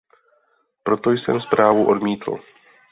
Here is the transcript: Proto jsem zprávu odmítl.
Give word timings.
Proto 0.83 1.09
jsem 1.11 1.41
zprávu 1.41 1.87
odmítl. 1.87 2.37